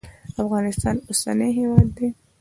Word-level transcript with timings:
افغانستان 0.43 0.95
اوسنی 1.07 1.49
هیواد 1.57 1.87
دی. 1.95 2.07